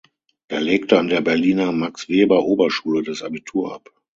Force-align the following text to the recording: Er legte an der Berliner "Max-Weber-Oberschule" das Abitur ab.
Er 0.47 0.61
legte 0.61 0.97
an 0.97 1.09
der 1.09 1.21
Berliner 1.21 1.71
"Max-Weber-Oberschule" 1.71 3.03
das 3.03 3.21
Abitur 3.21 3.75
ab. 3.75 3.91